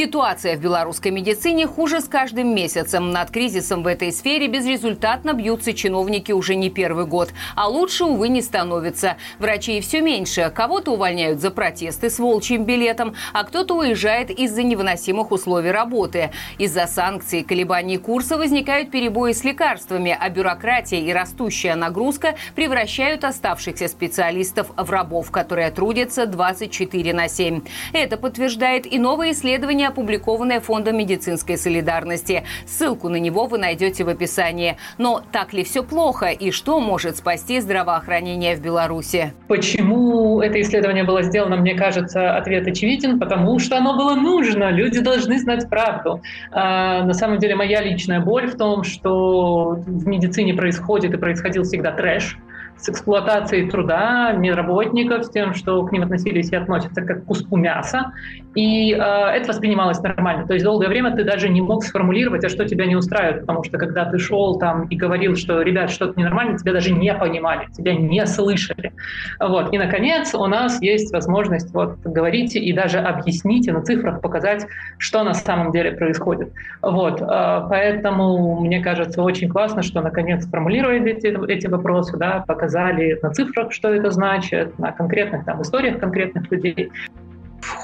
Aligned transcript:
Ситуация 0.00 0.56
в 0.56 0.60
белорусской 0.60 1.10
медицине 1.10 1.66
хуже 1.66 2.00
с 2.00 2.08
каждым 2.08 2.54
месяцем. 2.54 3.10
Над 3.10 3.30
кризисом 3.30 3.82
в 3.82 3.86
этой 3.86 4.12
сфере 4.12 4.48
безрезультатно 4.48 5.34
бьются 5.34 5.74
чиновники 5.74 6.32
уже 6.32 6.54
не 6.54 6.70
первый 6.70 7.04
год. 7.04 7.34
А 7.54 7.68
лучше, 7.68 8.04
увы, 8.04 8.28
не 8.28 8.40
становится. 8.40 9.18
Врачей 9.38 9.82
все 9.82 10.00
меньше. 10.00 10.50
Кого-то 10.54 10.92
увольняют 10.92 11.42
за 11.42 11.50
протесты 11.50 12.08
с 12.08 12.18
волчьим 12.18 12.64
билетом, 12.64 13.14
а 13.34 13.44
кто-то 13.44 13.74
уезжает 13.74 14.30
из-за 14.30 14.62
невыносимых 14.62 15.32
условий 15.32 15.70
работы. 15.70 16.30
Из-за 16.56 16.86
санкций 16.86 17.42
колебаний 17.42 17.98
курса 17.98 18.38
возникают 18.38 18.90
перебои 18.90 19.32
с 19.32 19.44
лекарствами, 19.44 20.16
а 20.18 20.30
бюрократия 20.30 21.00
и 21.00 21.12
растущая 21.12 21.74
нагрузка 21.74 22.36
превращают 22.54 23.22
оставшихся 23.22 23.86
специалистов 23.86 24.70
в 24.74 24.90
рабов, 24.90 25.30
которые 25.30 25.70
трудятся 25.70 26.24
24 26.24 27.12
на 27.12 27.28
7. 27.28 27.60
Это 27.92 28.16
подтверждает 28.16 28.90
и 28.90 28.98
новое 28.98 29.32
исследование, 29.32 29.89
опубликованное 29.90 30.60
Фондом 30.60 30.96
медицинской 30.96 31.56
солидарности. 31.56 32.42
Ссылку 32.66 33.08
на 33.08 33.16
него 33.16 33.46
вы 33.46 33.58
найдете 33.58 34.04
в 34.04 34.08
описании. 34.08 34.76
Но 34.98 35.22
так 35.32 35.52
ли 35.52 35.62
все 35.62 35.82
плохо 35.82 36.26
и 36.26 36.50
что 36.50 36.80
может 36.80 37.16
спасти 37.16 37.60
здравоохранение 37.60 38.56
в 38.56 38.62
Беларуси? 38.62 39.32
Почему 39.48 40.40
это 40.40 40.60
исследование 40.60 41.04
было 41.04 41.22
сделано, 41.22 41.56
мне 41.56 41.74
кажется, 41.74 42.36
ответ 42.36 42.66
очевиден, 42.66 43.18
потому 43.20 43.58
что 43.58 43.76
оно 43.76 43.96
было 43.96 44.14
нужно. 44.14 44.70
Люди 44.70 45.00
должны 45.00 45.38
знать 45.38 45.68
правду. 45.68 46.22
А, 46.50 47.04
на 47.04 47.12
самом 47.12 47.38
деле 47.38 47.54
моя 47.54 47.82
личная 47.82 48.20
боль 48.20 48.48
в 48.48 48.56
том, 48.56 48.84
что 48.84 49.76
в 49.86 50.06
медицине 50.06 50.54
происходит 50.54 51.14
и 51.14 51.16
происходил 51.16 51.64
всегда 51.64 51.92
трэш 51.92 52.38
с 52.80 52.88
эксплуатацией 52.88 53.70
труда 53.70 54.32
медработников, 54.32 55.26
с 55.26 55.30
тем, 55.30 55.54
что 55.54 55.84
к 55.84 55.92
ним 55.92 56.02
относились 56.02 56.50
и 56.50 56.56
относятся 56.56 57.02
как 57.02 57.22
к 57.22 57.26
куску 57.26 57.56
мяса. 57.56 58.12
И 58.54 58.92
э, 58.92 58.96
это 58.96 59.48
воспринималось 59.48 60.00
нормально. 60.00 60.46
То 60.46 60.54
есть 60.54 60.64
долгое 60.64 60.88
время 60.88 61.14
ты 61.14 61.22
даже 61.22 61.48
не 61.48 61.60
мог 61.60 61.84
сформулировать, 61.84 62.44
а 62.44 62.48
что 62.48 62.66
тебя 62.66 62.86
не 62.86 62.96
устраивает, 62.96 63.42
потому 63.42 63.62
что 63.62 63.78
когда 63.78 64.06
ты 64.06 64.18
шел 64.18 64.58
там 64.58 64.86
и 64.88 64.96
говорил, 64.96 65.36
что, 65.36 65.60
ребят, 65.62 65.90
что-то 65.90 66.18
ненормально, 66.18 66.58
тебя 66.58 66.72
даже 66.72 66.92
не 66.92 67.14
понимали, 67.14 67.68
тебя 67.76 67.94
не 67.94 68.26
слышали. 68.26 68.92
Вот. 69.38 69.72
И, 69.72 69.78
наконец, 69.78 70.34
у 70.34 70.46
нас 70.46 70.80
есть 70.80 71.12
возможность 71.12 71.72
вот 71.74 71.98
говорить 71.98 72.56
и 72.56 72.72
даже 72.72 72.98
объяснить, 72.98 73.68
и 73.68 73.72
на 73.72 73.82
цифрах 73.82 74.20
показать, 74.20 74.66
что 74.98 75.22
на 75.22 75.34
самом 75.34 75.70
деле 75.70 75.92
происходит. 75.92 76.50
Вот. 76.80 77.20
Э, 77.20 77.66
поэтому, 77.68 78.58
мне 78.60 78.80
кажется, 78.80 79.22
очень 79.22 79.48
классно, 79.50 79.82
что, 79.82 80.00
наконец, 80.00 80.44
сформулируют 80.44 81.04
эти, 81.06 81.26
эти 81.50 81.66
вопросы, 81.66 82.16
да, 82.16 82.42
показать 82.48 82.69
показали 82.70 83.18
на 83.22 83.30
цифрах, 83.30 83.72
что 83.72 83.88
это 83.88 84.10
значит, 84.10 84.78
на 84.78 84.92
конкретных 84.92 85.44
там 85.44 85.62
историях 85.62 85.98
конкретных 85.98 86.50
людей. 86.50 86.90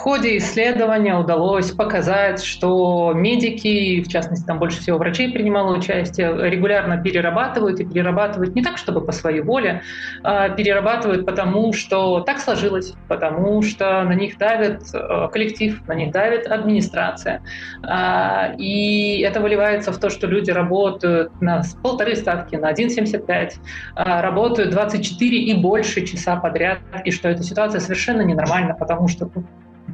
Ходе 0.07 0.37
исследования 0.37 1.17
удалось 1.17 1.73
показать, 1.73 2.41
что 2.41 3.13
медики, 3.13 4.05
в 4.05 4.09
частности, 4.09 4.47
там 4.47 4.61
больше 4.61 4.79
всего 4.79 4.99
врачей 4.99 5.33
принимало 5.33 5.77
участие, 5.77 6.49
регулярно 6.49 6.97
перерабатывают 6.97 7.81
и 7.81 7.85
перерабатывают 7.85 8.55
не 8.55 8.63
так, 8.63 8.79
чтобы 8.79 9.05
по 9.05 9.11
своей 9.11 9.41
воле, 9.41 9.83
а 10.23 10.51
перерабатывают 10.51 11.27
потому, 11.27 11.73
что 11.73 12.21
так 12.21 12.39
сложилось, 12.39 12.95
потому 13.09 13.63
что 13.63 14.05
на 14.05 14.13
них 14.13 14.39
давит 14.39 14.83
э, 14.95 15.29
коллектив, 15.33 15.85
на 15.89 15.95
них 15.95 16.13
давит 16.13 16.47
администрация. 16.47 17.43
А, 17.83 18.55
и 18.57 19.23
это 19.23 19.41
выливается 19.41 19.91
в 19.91 19.99
то, 19.99 20.09
что 20.09 20.29
люди 20.29 20.53
работают 20.53 21.33
на 21.41 21.65
полторы 21.83 22.15
ставки, 22.15 22.55
на 22.55 22.73
1,75, 22.73 23.55
а, 23.97 24.23
работают 24.23 24.71
24 24.71 25.37
и 25.37 25.55
больше 25.55 26.07
часа 26.07 26.37
подряд, 26.37 26.79
и 27.05 27.11
что 27.11 27.29
эта 27.29 27.43
ситуация 27.43 27.81
совершенно 27.81 28.21
ненормальна, 28.21 28.77
потому 28.79 29.09
что 29.09 29.29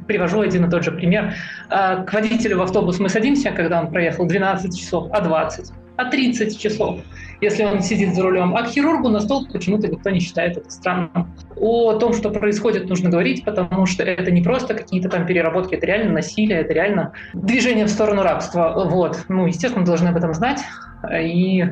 привожу 0.07 0.41
один 0.41 0.65
и 0.65 0.69
тот 0.69 0.83
же 0.83 0.91
пример. 0.91 1.33
А, 1.69 2.03
к 2.03 2.13
водителю 2.13 2.57
в 2.57 2.61
автобус 2.61 2.99
мы 2.99 3.09
садимся, 3.09 3.51
когда 3.51 3.81
он 3.81 3.91
проехал 3.91 4.25
12 4.25 4.77
часов, 4.77 5.09
а 5.11 5.21
20, 5.21 5.71
а 5.97 6.05
30 6.05 6.59
часов, 6.59 7.01
если 7.41 7.63
он 7.63 7.81
сидит 7.81 8.15
за 8.15 8.23
рулем. 8.23 8.55
А 8.55 8.63
к 8.63 8.69
хирургу 8.69 9.09
на 9.09 9.19
стол 9.19 9.47
почему-то 9.51 9.87
никто 9.87 10.09
не 10.09 10.19
считает 10.19 10.57
это 10.57 10.69
странным. 10.69 11.33
О 11.55 11.93
том, 11.93 12.13
что 12.13 12.29
происходит, 12.29 12.89
нужно 12.89 13.09
говорить, 13.09 13.43
потому 13.45 13.85
что 13.85 14.03
это 14.03 14.31
не 14.31 14.41
просто 14.41 14.73
какие-то 14.73 15.09
там 15.09 15.25
переработки, 15.25 15.75
это 15.75 15.85
реально 15.85 16.13
насилие, 16.13 16.59
это 16.59 16.73
реально 16.73 17.13
движение 17.33 17.85
в 17.85 17.89
сторону 17.89 18.23
рабства. 18.23 18.87
Вот. 18.89 19.25
Ну, 19.29 19.45
естественно, 19.45 19.85
должны 19.85 20.09
об 20.09 20.17
этом 20.17 20.33
знать 20.33 20.61
и 21.11 21.65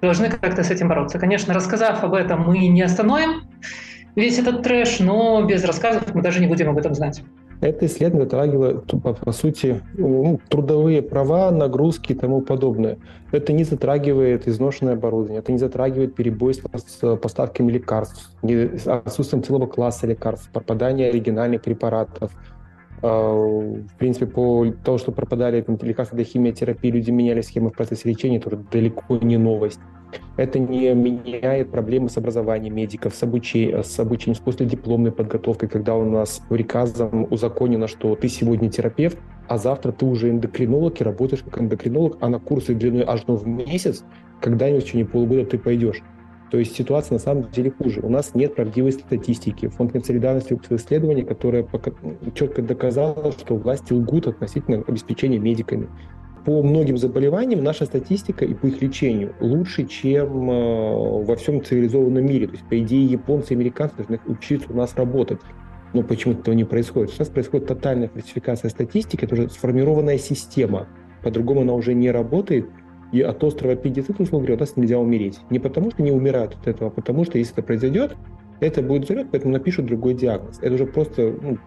должны 0.00 0.30
как-то 0.30 0.62
с 0.62 0.70
этим 0.70 0.88
бороться. 0.88 1.18
Конечно, 1.18 1.52
рассказав 1.52 2.02
об 2.04 2.14
этом, 2.14 2.42
мы 2.42 2.68
не 2.68 2.82
остановим 2.82 3.42
весь 4.14 4.38
этот 4.38 4.62
трэш, 4.62 5.00
но 5.00 5.44
без 5.44 5.64
рассказов 5.64 6.14
мы 6.14 6.22
даже 6.22 6.40
не 6.40 6.46
будем 6.46 6.70
об 6.70 6.78
этом 6.78 6.94
знать. 6.94 7.22
Это 7.66 7.86
исследование 7.86 8.26
затрагивает, 8.26 8.84
по, 9.24 9.32
сути, 9.32 9.82
ну, 9.94 10.38
трудовые 10.48 11.02
права, 11.02 11.50
нагрузки 11.50 12.12
и 12.12 12.14
тому 12.14 12.40
подобное. 12.40 12.98
Это 13.32 13.52
не 13.52 13.64
затрагивает 13.64 14.46
изношенное 14.46 14.94
оборудование, 14.94 15.40
это 15.40 15.50
не 15.50 15.58
затрагивает 15.58 16.14
перебой 16.14 16.54
с 16.54 16.60
поставками 17.16 17.72
лекарств, 17.72 18.30
отсутствием 18.86 19.42
целого 19.42 19.66
класса 19.66 20.06
лекарств, 20.06 20.48
пропадание 20.52 21.08
оригинальных 21.08 21.62
препаратов. 21.62 22.30
А, 23.02 23.32
в 23.34 23.98
принципе, 23.98 24.26
по 24.26 24.64
тому, 24.84 24.98
что 24.98 25.10
пропадали 25.10 25.64
лекарства 25.82 26.14
для 26.14 26.24
химиотерапии, 26.24 26.90
люди 26.90 27.10
меняли 27.10 27.40
схемы 27.40 27.70
в 27.70 27.72
процессе 27.72 28.08
лечения, 28.08 28.36
это 28.36 28.56
далеко 28.56 29.16
не 29.16 29.38
новость. 29.38 29.80
Это 30.36 30.58
не 30.58 30.92
меняет 30.94 31.70
проблемы 31.70 32.08
с 32.08 32.16
образованием 32.16 32.74
медиков, 32.74 33.14
с, 33.14 33.22
обучением, 33.22 33.82
с 33.82 33.98
обучением, 33.98 34.36
с 34.36 34.40
последипломной 34.40 35.12
подготовкой, 35.12 35.68
когда 35.68 35.94
у 35.94 36.04
нас 36.04 36.42
приказом 36.48 37.26
узаконено, 37.30 37.88
что 37.88 38.14
ты 38.16 38.28
сегодня 38.28 38.70
терапевт, 38.70 39.18
а 39.48 39.58
завтра 39.58 39.92
ты 39.92 40.04
уже 40.04 40.30
эндокринолог 40.30 41.00
и 41.00 41.04
работаешь 41.04 41.42
как 41.42 41.60
эндокринолог, 41.60 42.18
а 42.20 42.28
на 42.28 42.38
курсы 42.38 42.74
длиной 42.74 43.04
аж 43.06 43.22
ну 43.26 43.36
в 43.36 43.46
месяц, 43.46 44.04
когда-нибудь 44.40 44.82
в 44.82 44.86
течение 44.86 45.06
полугода 45.06 45.46
ты 45.46 45.58
пойдешь. 45.58 46.02
То 46.50 46.58
есть 46.58 46.76
ситуация 46.76 47.14
на 47.14 47.18
самом 47.18 47.50
деле 47.50 47.72
хуже. 47.72 48.00
У 48.02 48.08
нас 48.08 48.34
нет 48.34 48.54
правдивой 48.54 48.92
статистики. 48.92 49.66
Фонд 49.68 50.06
солидарности 50.06 50.52
выпустил 50.52 50.76
исследование, 50.76 51.24
которое 51.24 51.66
четко 52.34 52.62
доказало, 52.62 53.32
что 53.32 53.56
власти 53.56 53.92
лгут 53.92 54.28
относительно 54.28 54.84
обеспечения 54.86 55.38
медиками 55.38 55.88
по 56.46 56.62
многим 56.62 56.96
заболеваниям 56.96 57.64
наша 57.64 57.86
статистика 57.86 58.44
и 58.44 58.54
по 58.54 58.66
их 58.66 58.80
лечению 58.80 59.34
лучше, 59.40 59.84
чем 59.84 60.48
э, 60.48 61.24
во 61.24 61.34
всем 61.34 61.62
цивилизованном 61.62 62.24
мире. 62.24 62.46
То 62.46 62.52
есть, 62.52 62.64
по 62.68 62.78
идее, 62.78 63.04
японцы 63.04 63.52
и 63.52 63.56
американцы 63.56 63.96
должны 63.96 64.20
учиться 64.26 64.72
у 64.72 64.76
нас 64.76 64.94
работать. 64.94 65.40
Но 65.92 66.04
почему-то 66.04 66.42
этого 66.42 66.54
не 66.54 66.62
происходит. 66.62 67.10
Сейчас 67.10 67.30
происходит 67.30 67.66
тотальная 67.66 68.08
фальсификация 68.08 68.68
статистики, 68.68 69.24
это 69.24 69.34
уже 69.34 69.50
сформированная 69.50 70.18
система. 70.18 70.86
По-другому 71.24 71.62
она 71.62 71.72
уже 71.72 71.94
не 71.94 72.12
работает. 72.12 72.68
И 73.10 73.20
от 73.22 73.42
острова 73.42 73.72
аппендицита, 73.72 74.22
условно 74.22 74.46
говоря, 74.46 74.54
у 74.54 74.60
нас 74.60 74.76
нельзя 74.76 75.00
умереть. 75.00 75.40
Не 75.50 75.58
потому, 75.58 75.90
что 75.90 76.02
не 76.04 76.12
умирают 76.12 76.54
от 76.54 76.68
этого, 76.68 76.90
а 76.90 76.94
потому 76.94 77.24
что 77.24 77.38
если 77.38 77.54
это 77.54 77.62
произойдет, 77.62 78.16
это 78.60 78.82
будет 78.82 79.02
взлет, 79.04 79.28
поэтому 79.32 79.52
напишут 79.52 79.86
другой 79.86 80.14
диагноз. 80.14 80.60
Это 80.62 80.74
уже 80.74 80.86
просто 80.86 81.34
ну, 81.42 81.58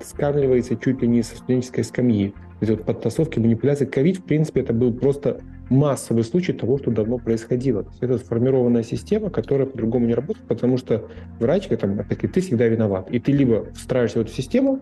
скармливается 0.00 0.76
чуть 0.76 1.02
ли 1.02 1.08
не 1.08 1.22
со 1.22 1.36
студенческой 1.36 1.82
скамьи 1.82 2.34
вот 2.60 2.84
подтасовки, 2.84 3.38
манипуляции. 3.38 3.84
Ковид, 3.84 4.18
в 4.18 4.24
принципе, 4.24 4.60
это 4.60 4.72
был 4.72 4.92
просто 4.92 5.40
массовый 5.70 6.24
случай 6.24 6.52
того, 6.52 6.78
что 6.78 6.90
давно 6.90 7.18
происходило. 7.18 7.82
То 7.82 7.90
есть 7.90 8.02
это 8.02 8.18
сформированная 8.18 8.82
система, 8.82 9.30
которая 9.30 9.66
по-другому 9.66 10.06
не 10.06 10.14
работает, 10.14 10.46
потому 10.48 10.76
что 10.76 11.04
врач, 11.38 11.68
там, 11.68 12.00
опять-таки, 12.00 12.28
ты 12.28 12.40
всегда 12.40 12.66
виноват. 12.66 13.10
И 13.10 13.18
ты 13.20 13.32
либо 13.32 13.66
встраиваешься 13.74 14.18
в 14.18 14.22
эту 14.22 14.32
систему, 14.32 14.80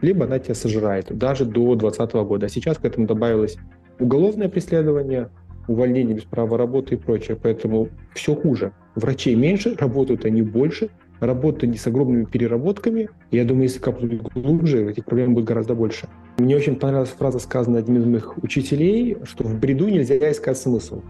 либо 0.00 0.24
она 0.24 0.38
тебя 0.38 0.54
сожирает, 0.54 1.16
даже 1.16 1.44
до 1.44 1.74
2020 1.74 2.14
года. 2.26 2.46
А 2.46 2.48
сейчас 2.48 2.78
к 2.78 2.84
этому 2.84 3.06
добавилось 3.06 3.56
уголовное 3.98 4.48
преследование, 4.48 5.28
увольнение 5.66 6.14
без 6.14 6.24
права 6.24 6.56
работы 6.56 6.94
и 6.94 6.98
прочее. 6.98 7.36
Поэтому 7.40 7.88
все 8.14 8.34
хуже. 8.34 8.72
Врачей 8.94 9.34
меньше, 9.34 9.74
работают 9.76 10.24
они 10.24 10.42
больше, 10.42 10.88
работа 11.20 11.66
не 11.66 11.76
с 11.76 11.86
огромными 11.86 12.24
переработками. 12.24 13.10
Я 13.30 13.44
думаю, 13.44 13.64
если 13.64 13.80
копнуть 13.80 14.20
глубже, 14.22 14.90
этих 14.90 15.04
проблем 15.04 15.34
будет 15.34 15.46
гораздо 15.46 15.74
больше. 15.74 16.08
Мне 16.38 16.56
очень 16.56 16.76
понравилась 16.76 17.10
фраза, 17.10 17.40
сказанная 17.40 17.80
одним 17.80 17.96
из 18.02 18.06
моих 18.06 18.38
учителей, 18.44 19.18
что 19.24 19.42
в 19.42 19.58
бреду 19.58 19.88
нельзя 19.88 20.30
искать 20.30 20.56
смысл. 20.56 21.02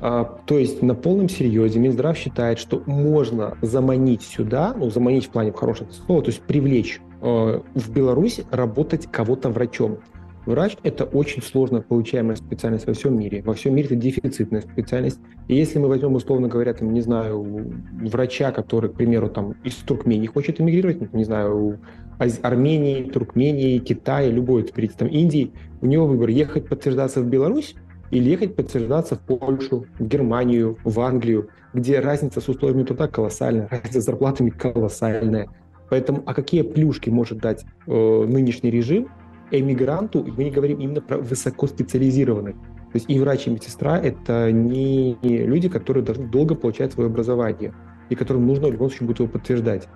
А, 0.00 0.40
то 0.46 0.58
есть 0.58 0.80
на 0.80 0.94
полном 0.94 1.28
серьезе 1.28 1.78
Минздрав 1.78 2.16
считает, 2.16 2.58
что 2.58 2.82
можно 2.86 3.58
заманить 3.60 4.22
сюда, 4.22 4.72
ну, 4.74 4.90
заманить 4.90 5.26
в 5.26 5.28
плане 5.28 5.52
хорошего 5.52 5.90
слова, 5.90 6.22
то 6.22 6.30
есть 6.30 6.40
привлечь 6.40 7.02
э, 7.20 7.60
в 7.74 7.92
Беларусь 7.92 8.40
работать 8.50 9.06
кого-то 9.12 9.50
врачом. 9.50 9.98
Врач– 10.44 10.76
это 10.82 11.04
очень 11.04 11.40
сложно 11.40 11.82
получаемая 11.82 12.34
специальность 12.34 12.86
во 12.86 12.94
всем 12.94 13.16
мире. 13.16 13.42
Во 13.42 13.54
всем 13.54 13.76
мире 13.76 13.86
это 13.86 13.96
дефицитная 13.96 14.62
специальность. 14.62 15.20
И 15.46 15.54
если 15.54 15.78
мы 15.78 15.86
возьмем, 15.86 16.14
условно 16.14 16.48
говоря, 16.48 16.74
там, 16.74 16.92
не 16.92 17.00
знаю, 17.00 17.72
врача, 17.92 18.50
который, 18.50 18.90
к 18.90 18.94
примеру, 18.94 19.28
там, 19.28 19.52
из 19.62 19.76
Туркмении 19.76 20.26
хочет 20.26 20.60
эмигрировать, 20.60 21.12
не 21.12 21.24
знаю, 21.24 21.78
из 22.20 22.40
Армении, 22.42 23.04
Туркмении, 23.04 23.78
Китая, 23.78 24.30
любой, 24.30 24.64
там, 24.64 25.08
Индии, 25.08 25.52
у 25.80 25.86
него 25.86 26.06
выбор– 26.06 26.28
ехать 26.30 26.68
подтверждаться 26.68 27.20
в 27.20 27.26
Беларусь 27.26 27.76
или 28.10 28.28
ехать 28.28 28.56
подтверждаться 28.56 29.14
в 29.14 29.20
Польшу, 29.20 29.86
в 29.98 30.06
Германию, 30.06 30.76
в 30.82 31.00
Англию, 31.00 31.50
где 31.72 32.00
разница 32.00 32.40
с 32.40 32.48
условиями 32.48 32.82
труда 32.82 33.06
колоссальная, 33.06 33.68
разница 33.70 34.00
с 34.00 34.04
зарплатами 34.04 34.50
колоссальная. 34.50 35.48
Поэтому, 35.88 36.22
а 36.26 36.34
какие 36.34 36.62
плюшки 36.62 37.10
может 37.10 37.38
дать 37.38 37.64
э, 37.86 38.24
нынешний 38.26 38.70
режим– 38.70 39.08
эмигранту 39.60 40.24
мы 40.36 40.44
не 40.44 40.50
говорим 40.50 40.78
именно 40.78 41.00
про 41.00 41.18
высокоспециализированных. 41.18 42.54
То 42.54 42.96
есть 42.96 43.08
и 43.08 43.18
врач, 43.18 43.46
и 43.46 43.50
медсестра– 43.50 43.98
это 44.02 44.52
не 44.52 45.16
люди, 45.22 45.68
которые 45.68 46.04
должны 46.04 46.26
долго 46.26 46.54
получать 46.54 46.92
свое 46.92 47.08
образование, 47.08 47.72
и 48.10 48.14
которым 48.14 48.46
нужно 48.46 48.68
в 48.68 48.72
любом 48.72 48.90
случае 48.90 49.06
будет 49.06 49.20
его 49.20 49.28
подтверждать. 49.28 49.88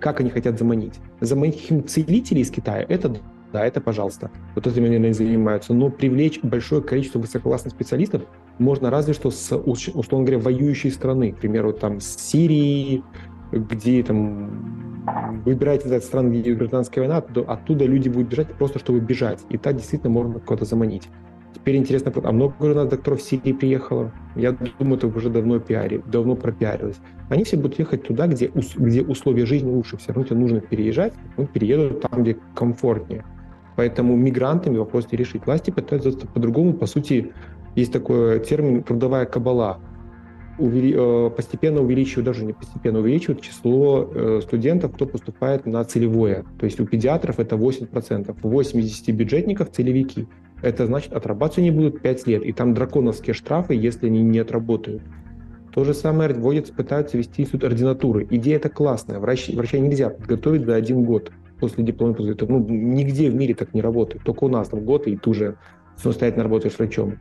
Как 0.00 0.20
они 0.20 0.30
хотят 0.30 0.58
заманить? 0.58 0.94
Заманить 1.20 1.70
им 1.70 1.86
целителей 1.86 2.42
из 2.42 2.50
Китая– 2.50 2.86
это 2.88 3.20
да, 3.52 3.64
это 3.64 3.80
пожалуйста. 3.80 4.30
Вот 4.54 4.66
этим 4.66 4.84
они, 4.84 4.98
наверное, 4.98 5.14
занимаются. 5.14 5.72
Но 5.72 5.88
привлечь 5.88 6.38
большое 6.42 6.82
количество 6.82 7.18
высококлассных 7.18 7.72
специалистов 7.72 8.22
можно 8.58 8.90
разве 8.90 9.14
что 9.14 9.30
с, 9.30 9.56
условно 9.56 10.26
говоря, 10.26 10.38
воюющей 10.38 10.90
страны. 10.90 11.32
К 11.32 11.38
примеру, 11.38 11.72
там 11.72 11.98
с 11.98 12.16
Сирии, 12.18 13.02
где 13.50 14.02
там 14.02 14.77
выбираете 15.44 15.94
из 15.94 16.04
стран, 16.04 16.30
где 16.30 16.54
гражданская 16.54 17.06
война, 17.06 17.24
оттуда 17.46 17.84
люди 17.84 18.08
будут 18.08 18.28
бежать 18.28 18.48
просто, 18.54 18.78
чтобы 18.78 19.00
бежать. 19.00 19.40
И 19.48 19.58
так 19.58 19.76
действительно 19.76 20.10
можно 20.10 20.40
кого-то 20.40 20.64
заманить. 20.64 21.08
Теперь 21.54 21.76
интересно, 21.76 22.12
а 22.22 22.32
много 22.32 22.54
у 22.60 22.74
нас 22.74 22.88
докторов 22.88 23.20
в 23.20 23.22
Сирии 23.22 23.52
приехало? 23.52 24.12
Я 24.36 24.52
думаю, 24.78 24.96
это 24.96 25.06
уже 25.06 25.30
давно 25.30 25.58
пиари, 25.58 26.02
давно 26.06 26.36
пропиарилось. 26.36 26.96
Они 27.30 27.44
все 27.44 27.56
будут 27.56 27.78
ехать 27.78 28.04
туда, 28.04 28.26
где, 28.26 28.50
где 28.76 29.02
условия 29.02 29.46
жизни 29.46 29.70
лучше. 29.70 29.96
Все 29.96 30.12
равно 30.12 30.24
тебе 30.24 30.36
нужно 30.36 30.60
переезжать, 30.60 31.14
они 31.36 31.46
переедут 31.46 32.00
там, 32.02 32.22
где 32.22 32.36
комфортнее. 32.54 33.24
Поэтому 33.76 34.16
мигрантами 34.16 34.76
вопрос 34.76 35.10
не 35.10 35.18
решить. 35.18 35.46
Власти 35.46 35.70
пытаются 35.70 36.12
по-другому. 36.26 36.74
По 36.74 36.86
сути, 36.86 37.32
есть 37.74 37.92
такой 37.92 38.40
термин 38.40 38.82
«трудовая 38.82 39.24
кабала». 39.24 39.78
Увели, 40.58 40.94
э, 40.96 41.30
постепенно 41.36 41.80
увеличивают, 41.80 42.26
даже 42.26 42.44
не 42.44 42.52
постепенно 42.52 42.98
увеличивают 42.98 43.40
число 43.40 44.10
э, 44.12 44.40
студентов, 44.42 44.92
кто 44.92 45.06
поступает 45.06 45.66
на 45.66 45.84
целевое. 45.84 46.44
То 46.58 46.66
есть 46.66 46.80
у 46.80 46.86
педиатров 46.86 47.38
это 47.38 47.56
8%, 47.56 48.36
80 48.42 49.14
бюджетников– 49.14 49.70
целевики. 49.72 50.26
Это 50.60 50.86
значит, 50.86 51.12
отрабатывать 51.12 51.58
они 51.58 51.70
будут 51.70 52.02
5 52.02 52.26
лет, 52.26 52.42
и 52.42 52.52
там 52.52 52.74
драконовские 52.74 53.34
штрафы, 53.34 53.74
если 53.74 54.06
они 54.06 54.22
не 54.22 54.40
отработают. 54.40 55.02
То 55.72 55.84
же 55.84 55.94
самое 55.94 56.32
вводят, 56.34 56.72
пытаются 56.72 57.16
вести 57.16 57.42
институт 57.42 57.64
ординатуры. 57.64 58.26
Идея 58.30 58.56
это 58.56 58.68
классная. 58.68 59.20
Врач, 59.20 59.48
врача 59.50 59.78
нельзя 59.78 60.10
подготовить 60.10 60.64
за 60.64 60.74
один 60.74 61.04
год 61.04 61.30
после 61.60 61.84
диплома. 61.84 62.16
Ну, 62.18 62.66
нигде 62.68 63.30
в 63.30 63.34
мире 63.34 63.54
так 63.54 63.74
не 63.74 63.80
работает. 63.80 64.24
Только 64.24 64.44
у 64.44 64.48
нас 64.48 64.68
там 64.68 64.80
год, 64.80 65.06
и 65.06 65.16
ты 65.16 65.30
уже 65.30 65.56
самостоятельно 65.96 66.44
работаешь 66.44 66.76
врачом. 66.78 67.18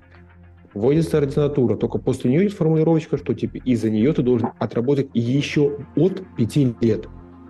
Вводится 0.74 1.18
ординатура, 1.18 1.76
только 1.76 1.98
после 1.98 2.30
нее 2.30 2.44
есть 2.44 2.56
формулировочка, 2.56 3.18
что 3.18 3.34
типа 3.34 3.58
из-за 3.58 3.90
нее 3.90 4.14
ты 4.14 4.22
должен 4.22 4.50
отработать 4.60 5.10
еще 5.14 5.78
от 5.96 6.24
5 6.36 6.82
лет. 6.82 7.08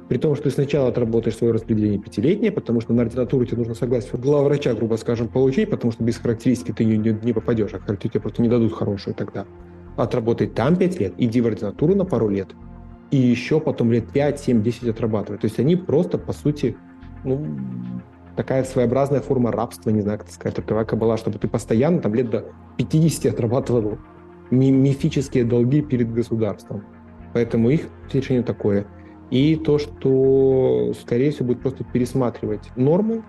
При 0.08 0.18
том, 0.18 0.36
что 0.36 0.46
ты 0.46 0.52
сначала 0.52 0.88
отработаешь 0.88 1.36
свое 1.36 1.52
распределение 1.52 2.00
пятилетнее, 2.00 2.52
потому 2.52 2.80
что 2.80 2.94
на 2.94 3.02
ординатуру 3.02 3.46
тебе 3.46 3.58
нужно 3.58 3.74
согласие 3.74 4.14
главврача, 4.14 4.74
грубо 4.74 4.96
скажем, 4.96 5.28
получить, 5.28 5.70
потому 5.70 5.92
что 5.92 6.04
без 6.04 6.18
характеристики 6.18 6.72
ты 6.72 6.86
не, 6.86 6.98
не, 6.98 7.12
не 7.12 7.34
попадешь, 7.34 7.74
а 7.74 7.80
характеристики 7.80 8.14
тебе 8.14 8.22
просто 8.22 8.42
не 8.42 8.48
дадут 8.48 8.74
хорошую 8.74 9.16
тогда. 9.16 9.46
Отработай 9.98 10.48
там 10.48 10.78
5 10.78 11.00
лет, 11.00 11.14
иди 11.18 11.42
в 11.42 11.48
ординатуру 11.48 11.96
на 11.96 12.06
пару 12.06 12.30
лет, 12.30 12.50
и 13.12 13.18
еще 13.18 13.60
потом 13.60 13.92
лет 13.92 14.10
5, 14.12 14.40
7, 14.40 14.64
10 14.64 14.88
отрабатывать. 14.90 15.42
То 15.42 15.46
есть 15.48 15.60
они 15.60 15.76
просто, 15.76 16.18
по 16.18 16.32
сути, 16.32 16.78
ну, 17.26 17.46
такая 18.38 18.64
своеобразная 18.64 19.20
форма 19.20 19.52
рабства, 19.52 19.90
не 19.90 20.02
знаю, 20.02 20.20
как 20.20 20.30
сказать, 20.30 20.56
трудовая 20.56 20.86
кабала, 20.86 21.18
чтобы 21.18 21.40
ты 21.40 21.48
постоянно 21.48 22.00
там 22.00 22.14
лет 22.14 22.30
до 22.30 22.46
50 22.78 23.34
отрабатывал 23.34 23.98
мифические 24.52 25.44
долги 25.44 25.82
перед 25.82 26.14
государством. 26.14 26.86
Поэтому 27.34 27.70
их 27.70 27.90
решение 28.14 28.44
такое. 28.44 28.88
И 29.30 29.56
то, 29.58 29.78
что, 29.78 30.94
скорее 31.02 31.32
всего, 31.32 31.48
будет 31.48 31.62
просто 31.62 31.84
пересматривать 31.84 32.70
нормы. 32.78 33.24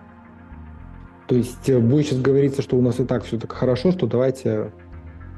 То 1.27 1.35
есть 1.35 1.69
э, 1.69 1.79
будет 1.79 2.07
сейчас 2.07 2.21
говориться, 2.21 2.63
что 2.63 2.77
у 2.77 2.83
нас 2.83 3.01
и 3.01 3.05
так 3.05 3.25
все 3.25 3.39
так 3.39 3.53
хорошо, 3.53 3.91
что 3.91 4.07
давайте 4.07 4.73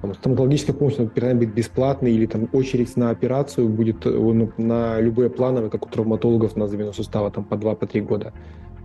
там, 0.03 0.15
стоматологическая 0.15 0.75
помощь 0.75 0.97
перестань 0.97 1.39
быть 1.39 1.55
бесплатной, 1.55 2.13
или 2.13 2.27
там 2.27 2.49
очередь 2.53 2.97
на 2.97 3.11
операцию 3.11 3.69
будет 3.69 4.05
э, 4.05 4.11
ну, 4.11 4.53
на 4.59 5.01
любые 5.01 5.31
плановые, 5.31 5.71
как 5.71 5.87
у 5.87 5.89
травматологов 5.89 6.57
на 6.57 6.67
замену 6.67 6.93
сустава, 6.93 7.31
там 7.31 7.45
по 7.45 7.55
2-3 7.55 8.03
по 8.03 8.09
года. 8.09 8.33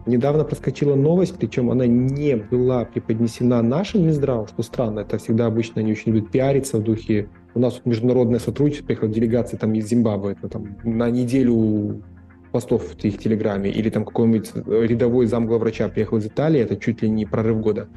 Недавно 0.05 0.43
проскочила 0.43 0.95
новость, 0.95 1.35
причем 1.37 1.71
она 1.71 1.87
не 1.87 2.35
была 2.35 2.85
преподнесена 2.85 3.63
нашим 3.63 4.05
Минздравом, 4.05 4.47
что 4.47 4.61
странно, 4.61 4.99
это 4.99 5.17
всегда 5.17 5.47
обычно 5.47 5.81
они 5.81 5.93
очень 5.93 6.13
любят 6.13 6.29
пиариться 6.29 6.77
в 6.77 6.83
духе. 6.83 7.27
У 7.55 7.59
нас 7.59 7.75
тут 7.75 7.87
международное 7.87 8.39
сотрудничество, 8.39 8.85
приехала 8.85 9.09
делегация 9.09 9.57
там 9.57 9.73
из 9.73 9.87
Зимбабве, 9.87 10.33
это 10.33 10.47
там 10.47 10.77
на 10.83 11.09
неделю 11.09 12.03
постов 12.51 12.83
в 12.83 13.03
их 13.03 13.17
телеграме, 13.17 13.71
или 13.71 13.89
там 13.89 14.05
какой-нибудь 14.05 14.51
рядовой 14.67 15.25
замглавврача 15.25 15.89
приехал 15.89 16.17
из 16.17 16.27
Италии, 16.27 16.61
это 16.61 16.77
чуть 16.77 17.01
ли 17.01 17.09
не 17.09 17.25
прорыв 17.25 17.59
года. 17.59 17.87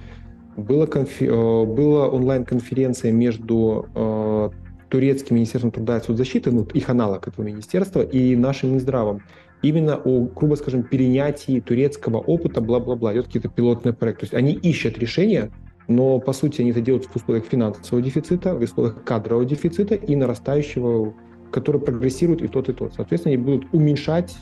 Была, 0.56 0.86
конфи... 0.86 1.26
Э, 1.26 1.64
была 1.64 2.08
онлайн-конференция 2.08 3.12
между 3.12 3.86
э, 3.94 4.50
турецким 4.88 5.36
министерством 5.36 5.70
труда 5.70 5.98
и 5.98 6.02
соцзащиты, 6.02 6.50
ну, 6.50 6.66
их 6.72 6.88
аналог 6.88 7.28
этого 7.28 7.44
министерства, 7.44 8.00
и 8.00 8.34
нашим 8.34 8.72
Минздравом 8.72 9.22
именно 9.62 9.96
о, 9.96 10.26
грубо 10.26 10.54
скажем, 10.54 10.82
перенятии 10.82 11.60
турецкого 11.60 12.18
опыта, 12.18 12.60
бла-бла-бла, 12.60 13.12
идет 13.12 13.26
какие-то 13.26 13.48
пилотные 13.48 13.92
проекты. 13.92 14.20
То 14.20 14.24
есть 14.24 14.34
они 14.34 14.52
ищут 14.52 14.98
решения, 14.98 15.50
но 15.88 16.18
по 16.18 16.32
сути 16.32 16.60
они 16.60 16.70
это 16.70 16.80
делают 16.80 17.06
в 17.06 17.16
условиях 17.16 17.46
финансового 17.46 18.02
дефицита, 18.02 18.54
в 18.54 18.62
условиях 18.62 19.02
кадрового 19.04 19.44
дефицита 19.44 19.94
и 19.94 20.16
нарастающего, 20.16 21.14
который 21.50 21.80
прогрессирует 21.80 22.42
и 22.42 22.48
тот, 22.48 22.68
и 22.68 22.72
тот. 22.72 22.94
Соответственно, 22.94 23.34
они 23.34 23.42
будут 23.42 23.66
уменьшать 23.72 24.36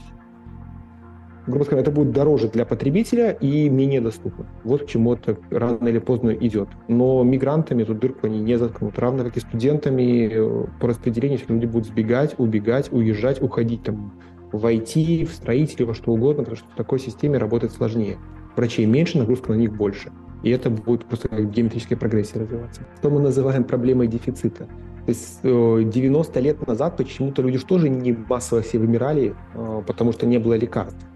грубо 1.46 1.64
сказать, 1.64 1.82
это 1.82 1.90
будет 1.90 2.12
дороже 2.12 2.48
для 2.48 2.64
потребителя 2.64 3.30
и 3.30 3.69
менее 3.69 4.00
доступно. 4.00 4.46
Вот 4.64 4.84
к 4.84 4.86
чему 4.86 5.14
это 5.14 5.36
рано 5.50 5.86
или 5.86 5.98
поздно 5.98 6.30
идет. 6.30 6.69
Но 6.88 7.22
мигрантами 7.22 7.82
эту 7.82 7.94
дырку 7.94 8.26
они 8.26 8.40
не 8.40 8.58
заткнут. 8.58 8.98
Равно 8.98 9.24
как 9.24 9.36
и 9.36 9.40
студентами 9.40 10.28
э, 10.30 10.66
по 10.80 10.88
распределению 10.88 11.38
люди 11.48 11.66
будут 11.66 11.88
сбегать, 11.88 12.34
убегать, 12.38 12.92
уезжать, 12.92 13.40
уходить 13.42 13.84
там 13.84 14.12
в 14.52 14.64
IT, 14.64 15.25
в 15.26 15.32
строителе, 15.32 15.87
во 15.87 15.94
что 15.94 16.12
угодно, 16.12 16.43
потому 16.43 16.56
что 16.56 16.66
в 16.72 16.76
такой 16.76 16.98
системе 16.98 17.38
работать 17.38 17.72
сложнее. 17.72 18.19
Врачей 18.56 18.87
меньше, 18.87 19.19
нагрузка 19.19 19.52
на 19.52 19.56
них 19.56 19.76
больше. 19.76 20.12
И 20.43 20.50
это 20.50 20.70
будет 20.70 21.04
просто 21.06 21.28
как 21.28 21.50
геометрическая 21.50 21.98
прогрессия 21.98 22.40
развиваться. 22.40 22.82
Что 22.98 23.10
мы 23.10 23.20
называем 23.20 23.64
проблемой 23.64 24.06
дефицита. 24.06 24.66
То 25.06 25.08
есть 25.08 25.43
90 25.43 26.38
э, 26.38 26.43
лет 26.43 26.66
назад 26.66 26.96
почему-то 26.96 27.43
люди 27.43 27.58
же 27.58 27.65
тоже 27.65 27.88
не 27.88 28.12
массово 28.12 28.62
все 28.62 28.79
вымирали, 28.79 29.34
э, 29.55 29.82
потому 29.86 30.12
что 30.12 30.26
не 30.26 30.38
было 30.38 30.55
лекарств 30.55 31.06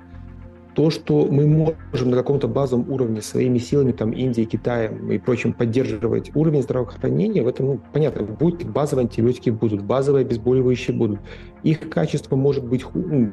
то, 0.81 0.89
что 0.89 1.27
мы 1.27 1.47
можем 1.47 2.09
на 2.09 2.17
каком-то 2.17 2.49
базовом 2.49 2.91
уровне 2.91 3.21
своими 3.21 3.59
силами, 3.59 3.93
там, 3.93 4.13
Индией, 4.13 4.47
Китаем 4.47 5.13
и 5.13 5.19
прочим 5.19 5.53
поддерживать 5.53 6.35
уровень 6.35 6.63
здравоохранения, 6.63 7.43
в 7.43 7.49
этом, 7.49 7.67
ну, 7.67 7.81
понятно, 7.93 8.23
будут 8.23 8.65
базовые 8.65 9.05
антибиотики 9.05 9.51
будут, 9.51 9.83
базовые 9.83 10.25
обезболивающие 10.25 10.97
будут. 10.97 11.21
Их 11.65 11.91
качество 11.91 12.35
может 12.35 12.65
быть, 12.65 12.83
ну, 12.95 13.31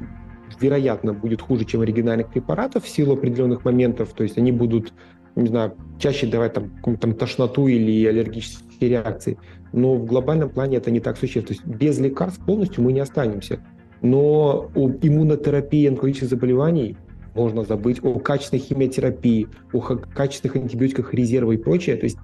вероятно, 0.59 1.13
будет 1.13 1.41
хуже, 1.41 1.63
чем 1.63 1.79
оригинальных 1.79 2.27
препаратов 2.27 2.83
в 2.83 2.89
силу 2.89 3.13
определенных 3.13 3.63
моментов, 3.63 4.11
то 4.11 4.23
есть 4.23 4.37
они 4.37 4.51
будут, 4.51 4.91
не 5.37 5.47
знаю, 5.47 5.73
чаще 5.99 6.27
давать 6.27 6.51
там, 6.51 6.69
там 6.97 7.13
тошноту 7.13 7.67
или 7.67 8.05
аллергические 8.07 8.89
реакции. 8.89 9.37
Но 9.71 9.95
в 9.95 10.03
глобальном 10.03 10.49
плане 10.49 10.75
это 10.75 10.91
не 10.91 10.99
так 10.99 11.15
существенно. 11.15 11.47
То 11.47 11.53
есть 11.53 11.65
без 11.65 11.97
лекарств 11.97 12.43
полностью 12.45 12.83
мы 12.83 12.91
не 12.91 12.99
останемся. 12.99 13.65
Но 14.01 14.69
у 14.75 14.89
иммунотерапии 14.89 15.87
онкологических 15.87 16.27
заболеваний 16.27 16.97
можно 17.37 17.63
забыть 17.63 18.03
о 18.03 18.19
качественной 18.19 18.61
химиотерапии, 18.61 19.47
о 19.71 19.79
качественных 19.79 20.55
антибиотиках 20.55 21.13
резерва 21.13 21.51
и 21.51 21.57
прочее. 21.57 21.95
То 21.95 22.05
есть 22.05 22.17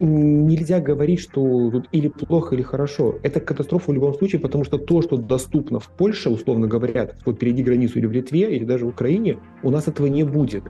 нельзя 0.00 0.80
говорить, 0.80 1.20
что 1.20 1.70
тут 1.70 1.88
или 1.92 2.08
плохо, 2.08 2.54
или 2.56 2.62
хорошо. 2.62 3.18
Это 3.22 3.40
катастрофа 3.40 3.92
в 3.92 3.94
любом 3.94 4.14
случае, 4.14 4.40
потому 4.40 4.64
что 4.64 4.78
то, 4.78 5.00
что 5.02 5.16
доступно 5.16 5.78
в 5.78 5.88
Польше, 5.88 6.28
условно 6.30 6.66
говоря, 6.66 7.10
вот 7.24 7.38
перейди 7.38 7.62
границу 7.62 7.98
или 7.98 8.06
в 8.06 8.12
Литве, 8.12 8.56
или 8.56 8.64
даже 8.64 8.84
в 8.84 8.88
Украине, 8.88 9.38
у 9.62 9.70
нас 9.70 9.86
этого 9.86 10.08
не 10.08 10.24
будет. 10.24 10.64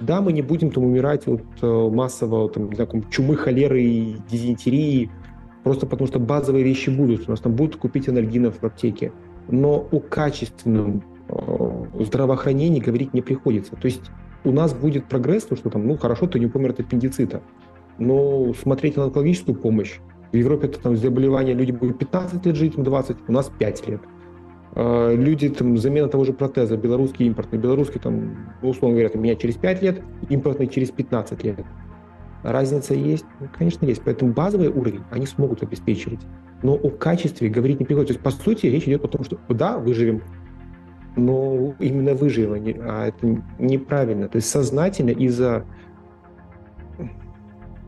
Да, 0.00 0.22
мы 0.22 0.32
не 0.32 0.40
будем 0.40 0.70
там 0.70 0.84
умирать 0.84 1.28
от 1.28 1.42
э, 1.60 1.90
массового 1.90 2.48
там, 2.48 2.74
знаю, 2.74 3.04
чумы, 3.10 3.36
холеры 3.36 3.82
и 3.82 4.16
дизентерии, 4.30 5.10
просто 5.62 5.86
потому 5.86 6.08
что 6.08 6.18
базовые 6.18 6.64
вещи 6.64 6.88
будут. 6.88 7.28
У 7.28 7.30
нас 7.30 7.40
там 7.40 7.54
будут 7.54 7.76
купить 7.76 8.08
анальгинов 8.08 8.62
в 8.62 8.64
аптеке. 8.64 9.12
Но 9.48 9.86
о 9.90 10.00
качественном 10.00 11.02
здравоохранении 11.98 12.80
говорить 12.80 13.14
не 13.14 13.22
приходится. 13.22 13.76
То 13.76 13.86
есть 13.86 14.10
у 14.44 14.52
нас 14.52 14.74
будет 14.74 15.06
прогресс, 15.06 15.44
то, 15.44 15.56
что 15.56 15.70
там, 15.70 15.86
ну, 15.86 15.96
хорошо, 15.96 16.26
ты 16.26 16.38
не 16.38 16.46
помер 16.46 16.70
от 16.70 16.80
аппендицита, 16.80 17.42
но 17.98 18.52
смотреть 18.54 18.96
на 18.96 19.04
онкологическую 19.04 19.56
помощь, 19.56 19.98
в 20.32 20.36
Европе 20.36 20.68
это 20.68 20.80
там 20.80 20.96
заболевания, 20.96 21.54
люди 21.54 21.72
будут 21.72 21.98
15 21.98 22.46
лет 22.46 22.56
жить, 22.56 22.74
20, 22.76 23.16
у 23.28 23.32
нас 23.32 23.50
5 23.58 23.88
лет. 23.88 24.00
Э, 24.76 25.14
люди, 25.14 25.48
там, 25.48 25.76
замена 25.76 26.08
того 26.08 26.24
же 26.24 26.32
протеза, 26.32 26.76
белорусский 26.76 27.26
импортный, 27.26 27.58
белорусский, 27.58 28.00
там, 28.00 28.36
условно 28.62 28.96
говоря, 28.96 29.08
там, 29.08 29.22
меня 29.22 29.34
через 29.34 29.56
5 29.56 29.82
лет, 29.82 30.02
импортный 30.28 30.68
через 30.68 30.90
15 30.90 31.42
лет. 31.42 31.58
Разница 32.42 32.94
есть? 32.94 33.24
Ну, 33.40 33.48
конечно, 33.56 33.84
есть. 33.84 34.02
Поэтому 34.04 34.32
базовый 34.32 34.68
уровень 34.68 35.02
они 35.10 35.26
смогут 35.26 35.62
обеспечивать. 35.62 36.20
Но 36.62 36.74
о 36.74 36.90
качестве 36.90 37.48
говорить 37.48 37.80
не 37.80 37.86
приходится. 37.86 38.14
То 38.14 38.18
есть, 38.18 38.38
по 38.38 38.44
сути, 38.44 38.66
речь 38.66 38.84
идет 38.84 39.04
о 39.04 39.08
том, 39.08 39.24
что 39.24 39.38
да, 39.48 39.78
выживем, 39.78 40.22
но 41.16 41.74
именно 41.78 42.14
выживание, 42.14 42.80
а 42.80 43.08
это 43.08 43.42
неправильно. 43.58 44.28
То 44.28 44.36
есть 44.36 44.48
сознательно 44.48 45.10
из-за 45.10 45.64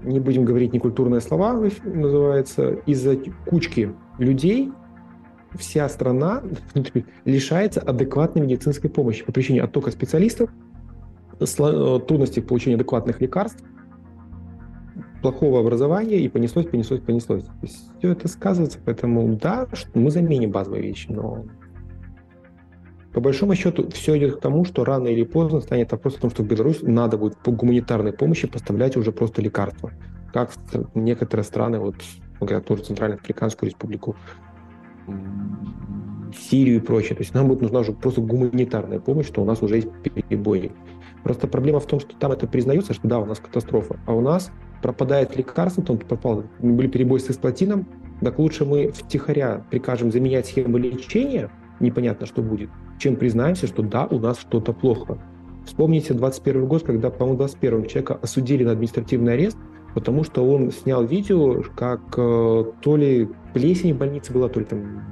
не 0.03 0.19
будем 0.21 0.45
говорить 0.45 0.73
некультурные 0.73 1.21
слова, 1.21 1.53
называется, 1.85 2.73
из-за 2.87 3.17
кучки 3.47 3.95
людей 4.19 4.73
вся 5.55 5.89
страна 5.89 6.43
лишается 7.25 7.81
адекватной 7.81 8.43
медицинской 8.43 8.91
помощи 8.91 9.25
по 9.25 9.33
причине 9.33 9.63
оттока 9.63 9.91
специалистов, 9.91 10.51
э, 11.39 12.01
трудностей 12.07 12.41
в 12.41 12.47
получении 12.47 12.75
адекватных 12.77 13.21
лекарств, 13.21 13.63
плохого 15.21 15.61
образования, 15.61 16.19
и 16.19 16.29
понеслось, 16.29 16.67
понеслось, 16.67 17.01
понеслось. 17.01 17.45
Все 17.99 18.11
это 18.11 18.27
сказывается, 18.29 18.79
поэтому 18.85 19.37
да, 19.37 19.69
мы 19.95 20.11
заменим 20.11 20.51
базовые 20.51 20.83
вещи, 20.83 21.07
но 21.11 21.45
по 23.13 23.21
большому 23.21 23.55
счету 23.55 23.89
все 23.91 24.17
идет 24.17 24.37
к 24.37 24.41
тому, 24.41 24.65
что 24.65 24.85
рано 24.85 25.09
или 25.09 25.25
поздно 25.25 25.61
станет 25.61 25.93
вопрос 25.93 26.17
о 26.17 26.21
том, 26.21 26.31
что 26.31 26.43
в 26.43 26.47
Беларусь 26.47 26.83
надо 26.83 27.19
будет 27.19 27.37
по 27.37 27.51
гуманитарной 27.51 28.13
помощи 28.13 28.47
поставлять 28.47 28.97
уже 28.97 29.13
просто 29.13 29.43
лекарства. 29.43 29.93
Как 30.33 30.53
некоторые 30.95 31.45
страны, 31.45 31.79
вот, 31.79 31.97
говорят, 32.41 32.65
тоже 32.65 32.85
Центральноафриканскую 32.85 33.69
республику, 33.69 34.17
Сирию 36.35 36.77
и 36.77 36.81
прочее. 36.81 37.15
То 37.15 37.23
есть 37.23 37.35
нам 37.35 37.49
будет 37.49 37.61
нужна 37.61 37.81
уже 37.81 37.93
просто 37.93 38.23
гуманитарная 38.23 38.99
помощь, 38.99 39.27
что 39.27 39.43
у 39.43 39.45
нас 39.45 39.63
уже 39.63 39.77
есть 39.77 39.89
перебои. 40.03 40.73
Просто 41.23 41.47
проблема 41.47 41.81
в 41.81 41.87
том, 41.87 42.01
что 42.01 42.17
там 42.17 42.33
это 42.33 42.47
признается, 42.47 42.95
что 42.95 43.07
да, 43.07 43.19
у 43.19 43.27
нас 43.27 43.39
катастрофа, 43.39 44.01
а 44.07 44.15
у 44.15 44.23
нас 44.23 44.51
пропадает 44.81 45.37
лекарство, 45.37 45.85
там 45.85 45.99
попал, 45.99 46.45
были 46.59 46.89
перебои 46.89 47.19
с 47.19 47.31
эсплатином, 47.31 47.87
так 48.21 48.39
лучше 48.39 48.65
мы 48.65 48.91
втихаря 48.91 49.65
прикажем 49.71 50.11
заменять 50.11 50.47
схему 50.47 50.79
лечения, 50.79 51.51
непонятно, 51.83 52.27
что 52.27 52.43
будет, 52.43 52.71
чем 52.99 53.17
признаемся, 53.17 53.67
что 53.67 53.83
да, 53.83 54.07
у 54.07 54.19
нас 54.19 54.39
что-то 54.39 54.73
плохо. 54.73 55.19
Вспомните 55.67 56.15
21 56.15 56.67
год, 56.67 56.83
когда, 56.83 57.11
по-моему, 57.11 57.39
21 57.39 57.87
человека 57.87 58.19
осудили 58.21 58.65
на 58.65 58.73
административный 58.73 59.35
арест, 59.35 59.57
потому 59.95 60.25
что 60.25 60.45
он 60.45 60.71
снял 60.73 61.05
видео, 61.05 61.63
как 61.77 62.01
э, 62.17 62.65
то 62.81 62.97
ли 62.97 63.29
плесень 63.55 63.95
в 63.95 63.99
больнице 63.99 64.33
была, 64.33 64.49
то 64.49 64.61
ли 64.61 64.67
там 64.67 65.03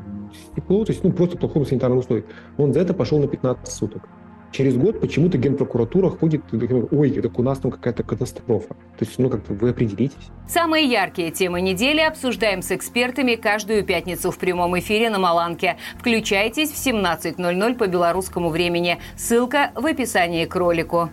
стекло, 0.52 0.84
то 0.84 0.92
есть 0.92 1.04
ну, 1.04 1.12
просто 1.12 1.36
плохом 1.36 1.66
санитарном 1.66 1.98
условии. 1.98 2.24
Он 2.56 2.72
за 2.72 2.80
это 2.80 2.94
пошел 2.94 3.18
на 3.18 3.26
15 3.26 3.68
суток. 3.68 4.08
Через 4.52 4.76
год 4.76 5.00
почему-то 5.00 5.38
генпрокуратура 5.38 6.10
ходит, 6.10 6.42
ой, 6.90 7.10
так 7.10 7.38
у 7.38 7.42
нас 7.42 7.58
там 7.58 7.70
какая-то 7.70 8.02
катастрофа. 8.02 8.74
То 8.98 9.04
есть, 9.04 9.18
ну, 9.18 9.30
как-то 9.30 9.52
вы 9.52 9.70
определитесь. 9.70 10.28
Самые 10.48 10.86
яркие 10.86 11.30
темы 11.30 11.60
недели 11.60 12.00
обсуждаем 12.00 12.62
с 12.62 12.72
экспертами 12.72 13.36
каждую 13.36 13.84
пятницу 13.84 14.30
в 14.30 14.38
прямом 14.38 14.78
эфире 14.78 15.08
на 15.10 15.18
Маланке. 15.18 15.76
Включайтесь 15.98 16.70
в 16.70 16.84
17.00 16.84 17.74
по 17.76 17.86
белорусскому 17.86 18.50
времени. 18.50 18.98
Ссылка 19.16 19.70
в 19.76 19.86
описании 19.86 20.44
к 20.46 20.56
ролику. 20.56 21.10